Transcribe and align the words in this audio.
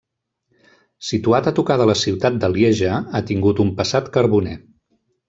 Situat 1.09 1.49
a 1.51 1.53
tocar 1.59 1.77
de 1.81 1.85
la 1.89 1.95
ciutat 2.03 2.39
de 2.45 2.49
Lieja, 2.57 2.95
ha 3.13 3.21
tingut 3.33 3.63
un 3.65 3.71
passat 3.83 4.11
carboner. 4.17 4.57